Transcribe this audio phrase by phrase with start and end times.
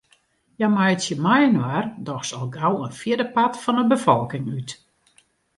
[0.57, 4.69] Hja meitsje mei-inoar dochs al gau in fjirdepart fan 'e befolking út.